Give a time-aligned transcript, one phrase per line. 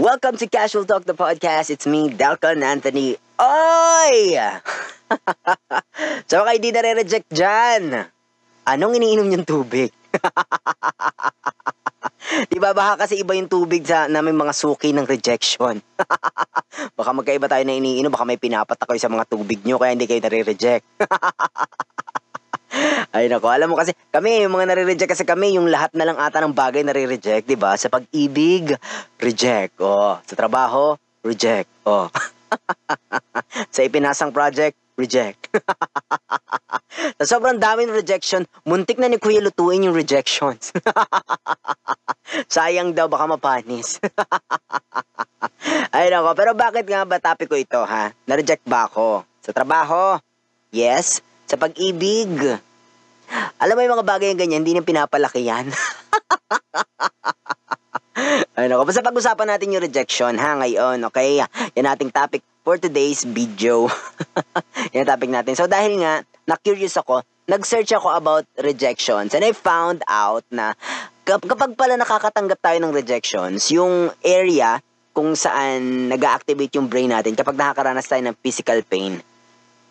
[0.00, 1.68] Welcome to Casual Talk, the podcast.
[1.68, 3.20] It's me, Dalcon Anthony.
[3.36, 4.32] Oy!
[6.24, 8.08] so, kayo di nare-reject dyan.
[8.64, 9.92] Anong iniinom yung tubig?
[12.48, 15.84] di ba baka kasi iba yung tubig sa na may mga suki ng rejection.
[16.96, 20.08] baka magkaiba tayo na iniinom, baka may pinapatak kayo sa mga tubig nyo kaya hindi
[20.08, 20.96] kayo nare-reject.
[23.14, 26.18] Ay nako, alam mo kasi kami yung mga nare-reject kasi kami yung lahat na lang
[26.18, 27.76] ata ng bagay nare-reject, 'di ba?
[27.76, 28.74] Sa pag-ibig,
[29.20, 29.78] reject.
[29.82, 31.68] Oh, sa trabaho, reject.
[31.84, 32.08] Oh.
[33.74, 35.50] sa ipinasang project, reject.
[37.18, 40.74] sa sobrang dami ng rejection, muntik na ni Kuya lutuin yung rejections.
[42.54, 43.98] Sayang daw, baka mapanis.
[45.90, 48.14] Ay nako, pero bakit nga ba topic ko ito ha?
[48.26, 49.26] Na-reject ba ako?
[49.42, 50.18] Sa trabaho?
[50.70, 51.18] Yes.
[51.50, 52.60] Sa pag-ibig?
[53.60, 55.68] Alam mo yung mga bagay yung ganyan, hindi na pinapalaki yan.
[58.60, 61.40] ano, basta pag-usapan natin yung rejection ha ngayon, okay?
[61.76, 63.88] Yan ating topic for today's video.
[64.94, 65.56] yan topic natin.
[65.56, 70.74] So dahil nga, na-curious ako, nag-search ako about rejections and I found out na
[71.26, 77.58] kapag pala nakakatanggap tayo ng rejections, yung area kung saan nag-activate yung brain natin kapag
[77.58, 79.18] nakakaranas tayo ng physical pain,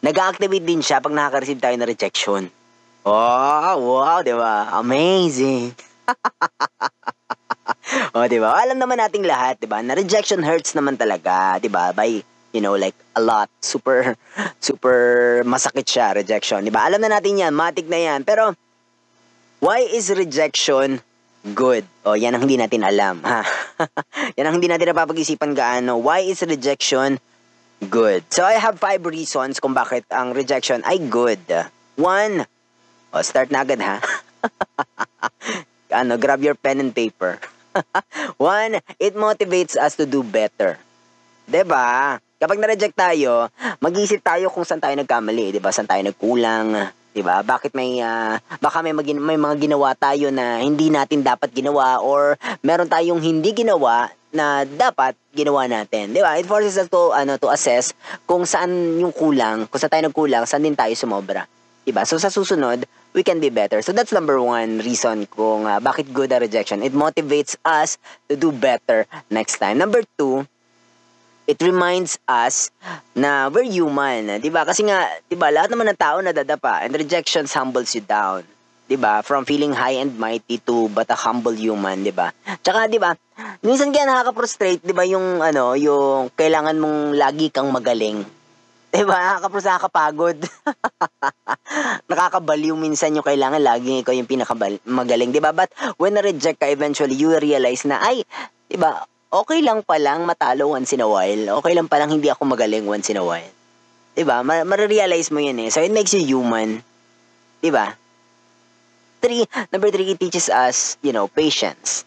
[0.00, 2.42] nag-activate din siya pag nakaka-receive tayo ng rejection.
[3.02, 4.78] Wow, wow, di ba?
[4.78, 5.74] Amazing.
[8.14, 8.62] oh, di ba?
[8.62, 9.82] Alam naman nating lahat, di ba?
[9.82, 11.90] Na rejection hurts naman talaga, di ba?
[11.90, 12.22] By,
[12.54, 13.50] you know, like a lot.
[13.58, 14.14] Super,
[14.62, 16.62] super masakit siya, rejection.
[16.62, 16.86] Di ba?
[16.86, 18.22] Alam na natin yan, matik na yan.
[18.22, 18.54] Pero,
[19.58, 21.02] why is rejection
[21.58, 21.82] good?
[22.06, 23.42] Oh, yan ang hindi natin alam, ha?
[24.38, 25.98] yan ang hindi natin napapag-isipan gaano.
[25.98, 27.18] Why is rejection
[27.82, 28.22] good?
[28.30, 31.42] So, I have five reasons kung bakit ang rejection ay good.
[31.98, 32.46] One,
[33.12, 34.00] o, start na agad ha.
[36.00, 37.36] ano, grab your pen and paper.
[38.40, 40.80] One, it motivates us to do better.
[41.44, 42.16] 'Di ba?
[42.42, 43.46] Kapag na-reject tayo,
[43.78, 45.70] mag-isip tayo kung saan tayo nagkamali, 'di ba?
[45.70, 47.44] Saan tayo nagkulang, 'di ba?
[47.44, 52.00] Bakit may uh, baka may, magin- may mga ginawa tayo na hindi natin dapat ginawa
[52.00, 56.16] or meron tayong hindi ginawa na dapat ginawa natin.
[56.16, 56.40] 'Di ba?
[56.40, 57.92] It forces us to ano to assess
[58.24, 61.44] kung saan yung kulang, kung saan tayo nagkulang, saan din tayo sumobra.
[61.82, 62.06] Diba?
[62.06, 63.80] So sa susunod, we can be better.
[63.82, 66.82] So that's number one reason kung uh, bakit good a rejection.
[66.82, 67.96] It motivates us
[68.28, 69.78] to do better next time.
[69.78, 70.48] Number two,
[71.46, 72.70] it reminds us
[73.14, 74.40] na we're human.
[74.40, 74.64] Diba?
[74.64, 78.44] Kasi nga, diba, lahat naman ng tao nadadapa and rejections humbles you down.
[78.92, 79.24] 'di ba?
[79.24, 82.28] From feeling high and mighty to but a humble human, 'di ba?
[82.60, 83.16] Tsaka 'di ba?
[83.64, 88.20] Minsan kaya nakaka-frustrate, 'di ba, yung ano, yung kailangan mong lagi kang magaling.
[88.96, 89.40] Diba?
[89.40, 90.36] Kapos nakakapagod.
[92.12, 95.32] Nakakabaliw minsan yung kailangan laging ikaw yung pinakamagaling.
[95.32, 95.56] Diba?
[95.56, 98.20] But when na-reject ka, eventually you realize na, ay,
[98.68, 101.64] diba, okay lang palang matalo once in a while.
[101.64, 103.48] Okay lang palang hindi ako magaling once in a while.
[104.12, 104.44] Diba?
[104.44, 105.72] Ma- ma-realize mo yun eh.
[105.72, 106.84] So it makes you human.
[107.64, 107.96] Diba?
[109.24, 112.04] Three, number three, it teaches us, you know, patience.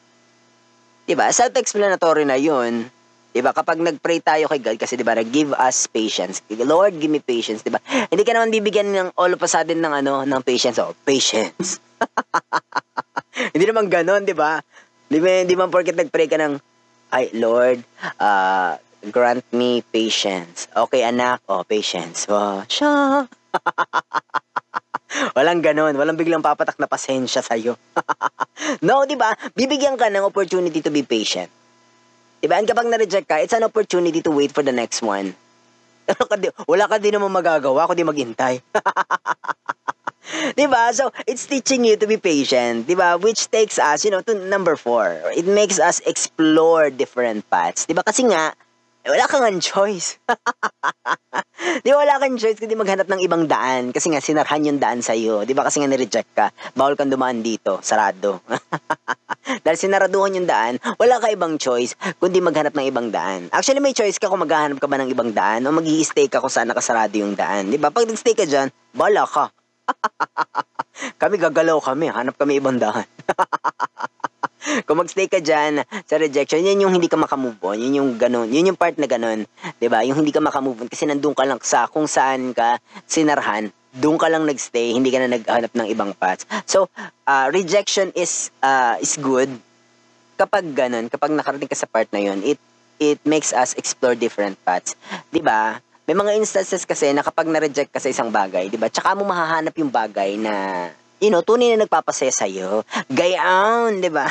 [1.09, 1.33] Diba?
[1.33, 2.93] Self-explanatory na yun
[3.35, 3.51] Diba?
[3.51, 6.39] Kapag nag-pray tayo kay God, kasi diba, give us patience.
[6.55, 7.83] Lord, give me patience, diba?
[7.83, 10.79] Hindi ka naman bibigyan ng all of a sudden ng ano, ng patience.
[10.79, 11.83] Oh, patience.
[13.51, 14.63] Hindi naman ganon, diba?
[15.11, 16.55] Di ba, di ba porket nag-pray ka ng,
[17.11, 17.83] ay, Lord,
[18.23, 18.79] uh,
[19.11, 20.71] grant me patience.
[20.71, 22.31] Okay, anak, oh, patience.
[22.31, 23.27] Oh, siya.
[25.35, 25.99] Walang ganon.
[25.99, 27.75] Walang biglang papatak na pasensya sa'yo.
[28.87, 29.35] no, di ba?
[29.51, 31.51] Bibigyan ka ng opportunity to be patient.
[32.45, 32.61] Diba?
[32.61, 35.33] And kapag na-reject ka, it's an opportunity to wait for the next one.
[36.69, 38.61] Wala ka din naman magagawa kundi maghintay.
[40.57, 40.93] diba?
[40.93, 43.17] So, it's teaching you to be patient, diba?
[43.17, 45.17] Which takes us, you know, to number four.
[45.33, 47.89] It makes us explore different paths.
[47.89, 48.05] Diba?
[48.05, 48.53] Kasi nga,
[49.01, 50.21] eh, wala kang choice.
[51.83, 55.01] di ba wala kang choice kundi maghanap ng ibang daan kasi nga sinarhan yung daan
[55.01, 55.43] sa iyo.
[55.43, 56.45] Di ba kasi nga ni-reject ka,
[56.77, 58.41] bawal kang dumaan dito, sarado.
[59.65, 63.49] Dahil sinaraduhan yung daan, wala ka ibang choice kundi maghanap ng ibang daan.
[63.53, 66.41] Actually may choice ka kung maghahanap ka ba ng ibang daan o mag stay ka
[66.41, 67.69] kung saan nakasarado yung daan.
[67.69, 67.89] Di ba?
[67.89, 69.49] Pag nag-stay ka dyan, bala ka.
[71.21, 73.05] kami gagalaw kami, hanap kami ibang daan.
[74.83, 77.79] Kung magstay ka dyan sa rejection, yan yung hindi ka makamove on.
[77.79, 78.51] Yun yung ganun.
[78.51, 79.47] Yun yung part na ganun.
[79.47, 79.99] ba diba?
[80.03, 83.71] Yung hindi ka makamove on kasi nandun ka lang sa kung saan ka sinarhan.
[83.95, 86.43] Doon ka lang nagstay, hindi ka na naghanap ng ibang paths.
[86.67, 86.91] So,
[87.23, 89.47] uh, rejection is uh, is good
[90.35, 92.59] kapag ganun, kapag nakarating ka sa part na yun, it
[92.99, 94.95] it makes us explore different paths.
[95.31, 95.79] 'Di ba?
[96.05, 98.91] May mga instances kasi na kapag na-reject ka sa isang bagay, 'di ba?
[98.91, 100.87] Tsaka mo mahahanap yung bagay na
[101.23, 102.83] you know, tunay na nagpapasaya sa iyo.
[103.07, 104.27] Gayon, 'di ba?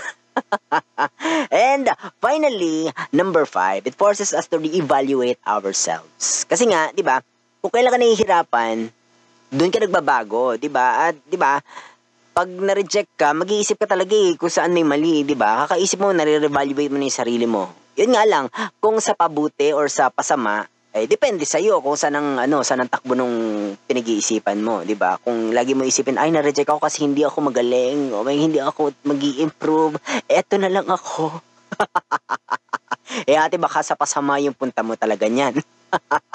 [1.70, 6.44] And finally, number five, it forces us to reevaluate ourselves.
[6.48, 7.20] Kasi nga, di ba,
[7.64, 8.76] kung kailan ka nahihirapan,
[9.54, 11.10] doon ka nagbabago, di ba?
[11.10, 11.62] At di ba,
[12.34, 15.64] pag na-reject ka, mag-iisip ka talaga eh kung saan may mali, di ba?
[15.64, 17.70] Kakaisip mo, nare-evaluate mo na yung sarili mo.
[17.94, 18.50] Yun nga lang,
[18.82, 22.86] kung sa pabuti or sa pasama, eh, depende sa iyo kung saan ang, ano, saan
[22.86, 23.34] ang takbo nung
[23.82, 25.18] pinag-iisipan mo, di ba?
[25.18, 28.94] Kung lagi mo isipin, ay, na-reject ako kasi hindi ako magaling, o may hindi ako
[29.02, 29.98] mag improve
[30.30, 31.34] eto na lang ako.
[33.30, 35.58] eh, ate, baka sa pasama yung punta mo talaga niyan.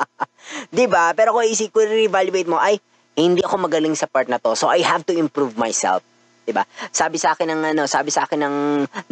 [0.75, 1.15] di ba?
[1.15, 2.83] Pero kung isip ko, re-evaluate mo, ay,
[3.15, 6.03] hindi ako magaling sa part na to, so I have to improve myself.
[6.49, 6.65] 'Di ba?
[6.89, 8.57] Sabi sa akin ng ano, sabi sa akin ng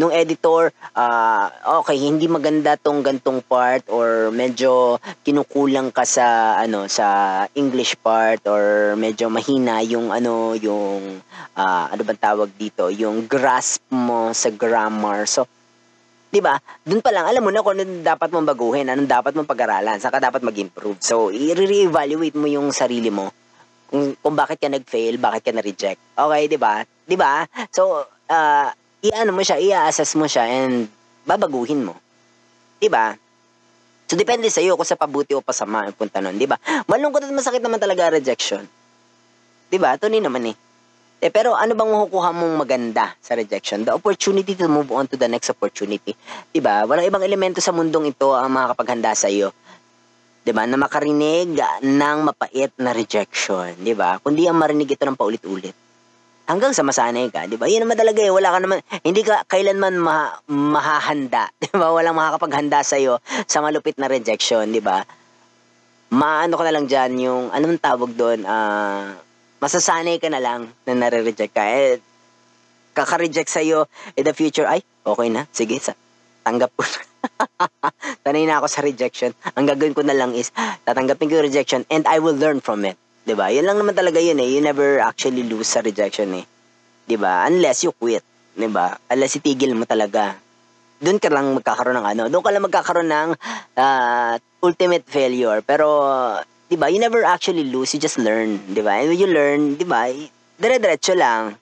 [0.01, 1.45] nung editor, uh,
[1.85, 8.41] okay, hindi maganda tong gantong part or medyo kinukulang ka sa ano sa English part
[8.49, 11.21] or medyo mahina yung ano yung
[11.53, 15.29] uh, ano bang tawag dito, yung grasp mo sa grammar.
[15.29, 15.45] So
[16.33, 16.57] 'di ba?
[16.81, 20.01] Doon pa lang alam mo na kung ano dapat mong baguhin, anong dapat mong pag-aralan,
[20.01, 20.99] saka dapat mag-improve.
[20.99, 23.31] So, i-re-evaluate mo yung sarili mo
[23.87, 25.99] kung, kung bakit ka nag-fail, bakit ka na-reject.
[26.19, 26.83] Okay, 'di ba?
[27.07, 27.47] 'Di ba?
[27.71, 28.69] So, uh,
[29.01, 30.91] i-ano mo siya, i-assess mo siya and
[31.23, 31.95] babaguhin mo.
[32.77, 33.15] 'Di ba?
[34.07, 36.59] So, depende sa iyo kung sa pabuti o pasama ang punta nun, 'di ba?
[36.91, 38.67] Malungkot at masakit naman talaga rejection.
[39.71, 39.95] 'Di ba?
[39.95, 40.57] Tunay naman eh.
[41.17, 43.81] Eh, pero ano bang makukuha mong maganda sa rejection?
[43.81, 46.13] The opportunity to move on to the next opportunity.
[46.51, 46.83] 'Di ba?
[46.83, 49.55] Walang ibang elemento sa mundong ito ang makakapaghanda sa iyo
[50.47, 54.15] 'di ba, na makarinig ng mapait na rejection, 'di ba?
[54.23, 55.86] Kundi ang marinig ito ng paulit-ulit.
[56.47, 57.67] Hanggang sa masanay ka, 'di ba?
[57.67, 61.91] 'Yun naman talaga eh, wala ka naman hindi ka kailanman ma- mahahanda, 'di ba?
[61.91, 65.03] Walang makakapaghanda sa iyo sa malupit na rejection, 'di ba?
[66.07, 69.27] Maano ko na lang diyan yung anong tawag doon, ah uh,
[69.57, 71.63] masasanay ka na lang na nare-reject ka.
[71.65, 71.97] Eh,
[72.93, 75.93] kaka-reject sa iyo in the future, ay, okay na, sige, sa,
[76.45, 76.99] tanggap ko na.
[78.23, 79.31] Sanay na ako sa rejection.
[79.57, 80.53] Ang gagawin ko na lang is,
[80.85, 82.97] tatanggapin ko yung rejection and I will learn from it.
[83.27, 83.51] 'Di ba?
[83.51, 84.55] Yan lang naman talaga yun eh.
[84.55, 86.47] You never actually lose sa rejection eh.
[87.03, 87.43] 'Di ba?
[87.51, 88.23] Unless you quit.
[88.55, 88.95] 'Di ba?
[89.11, 90.39] Unless itigil mo talaga.
[91.03, 92.23] Doon ka lang magkakaroon ng ano.
[92.31, 93.29] Doon ka lang magkakaroon ng
[93.75, 94.33] uh,
[94.63, 95.59] ultimate failure.
[95.59, 95.87] Pero,
[96.71, 96.87] 'di ba?
[96.87, 97.91] You never actually lose.
[97.91, 98.63] You just learn.
[98.71, 99.03] 'Di ba?
[99.03, 100.07] And when you learn, 'di ba?
[100.55, 101.59] Dire-diretso lang.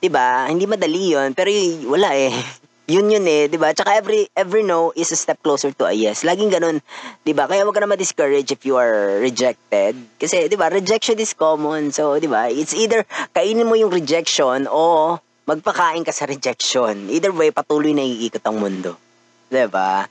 [0.00, 0.48] 'Di ba?
[0.48, 1.52] Hindi madali 'yon, pero
[1.92, 2.32] wala eh.
[2.92, 3.72] Yun yun eh, 'di ba?
[3.72, 6.28] Tsaka every every no is a step closer to a yes.
[6.28, 6.84] Laging ganun,
[7.24, 7.48] 'di ba?
[7.48, 9.96] Kaya wag ka na ma-discourage if you are rejected.
[10.20, 11.88] Kasi 'di ba, rejection is common.
[11.88, 12.52] So, 'di ba?
[12.52, 15.16] It's either kainin mo yung rejection o
[15.48, 17.08] magpakain ka sa rejection.
[17.08, 19.00] Either way, patuloy na iikot ang mundo.
[19.48, 20.04] 'Di ba?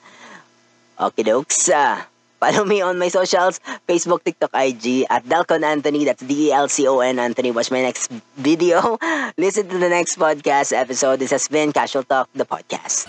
[0.98, 1.70] Okay, dokes.
[1.70, 2.11] Ah.
[2.42, 6.06] Follow me on my socials, Facebook, TikTok, IG, at Dalcon Anthony.
[6.06, 7.52] That's D-E-L-C-O-N Anthony.
[7.52, 8.98] Watch my next video.
[9.38, 11.20] Listen to the next podcast episode.
[11.20, 13.06] This has been Casual Talk, the podcast.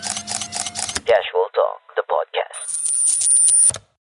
[1.08, 1.51] Casual.